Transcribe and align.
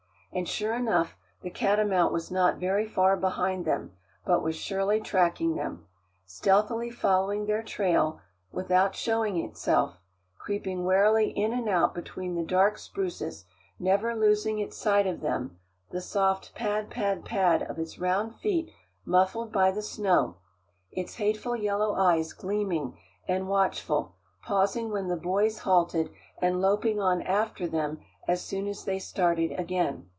And 0.33 0.47
sure 0.47 0.73
enough, 0.73 1.17
the 1.41 1.49
catamount 1.49 2.13
was 2.13 2.31
not 2.31 2.55
very 2.57 2.87
far 2.87 3.17
behind 3.17 3.65
them, 3.65 3.97
but 4.25 4.41
was 4.41 4.55
surely 4.55 5.01
tracking 5.01 5.55
them. 5.55 5.85
Stealthily 6.25 6.89
following 6.89 7.45
their 7.47 7.61
trail 7.61 8.21
without 8.49 8.95
showing 8.95 9.35
itself, 9.35 9.97
creeping 10.37 10.85
warily 10.85 11.31
in 11.31 11.51
and 11.51 11.67
out 11.67 11.93
between 11.93 12.35
the 12.35 12.45
dark 12.45 12.77
spruces, 12.77 13.43
never 13.77 14.15
losing 14.15 14.59
its 14.59 14.77
sight 14.77 15.05
of 15.05 15.19
them, 15.19 15.59
the 15.89 15.99
soft 15.99 16.55
"pad, 16.55 16.89
pad, 16.89 17.25
pad" 17.25 17.63
of 17.63 17.77
its 17.77 17.99
round 17.99 18.33
feet 18.33 18.71
muffled 19.03 19.51
by 19.51 19.69
the 19.69 19.81
snow, 19.81 20.37
its 20.93 21.15
hateful 21.15 21.57
yellow 21.57 21.93
eyes 21.95 22.31
gleaming 22.31 22.97
and 23.27 23.49
watchful, 23.49 24.15
pausing 24.43 24.91
when 24.91 25.09
the 25.09 25.17
boys 25.17 25.59
halted, 25.59 26.09
and 26.41 26.61
loping 26.61 27.01
on 27.01 27.21
after 27.23 27.67
them 27.67 27.99
as 28.29 28.41
soon 28.41 28.65
as 28.65 28.85
they 28.85 28.97
started 28.97 29.51
again. 29.59 30.07